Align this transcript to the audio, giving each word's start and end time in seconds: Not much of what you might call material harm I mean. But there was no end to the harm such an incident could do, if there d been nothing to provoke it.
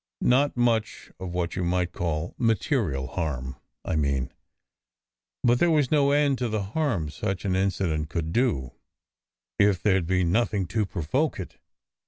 Not 0.23 0.57
much 0.57 1.11
of 1.19 1.29
what 1.31 1.55
you 1.55 1.63
might 1.63 1.91
call 1.91 2.33
material 2.39 3.05
harm 3.05 3.57
I 3.85 3.95
mean. 3.95 4.33
But 5.43 5.59
there 5.59 5.69
was 5.69 5.91
no 5.91 6.09
end 6.09 6.39
to 6.39 6.49
the 6.49 6.63
harm 6.63 7.11
such 7.11 7.45
an 7.45 7.55
incident 7.55 8.09
could 8.09 8.33
do, 8.33 8.71
if 9.59 9.83
there 9.83 9.99
d 10.01 10.07
been 10.07 10.31
nothing 10.31 10.65
to 10.69 10.87
provoke 10.87 11.39
it. 11.39 11.59